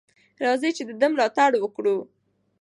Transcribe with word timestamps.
راځئ 0.43 0.69
چې 0.77 0.83
د 0.85 0.91
ده 0.99 1.07
ملاتړ 1.11 1.51
وکړو. 1.59 1.95